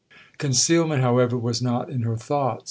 [0.39, 2.59] 'Concealment, however, was not in her thoughts.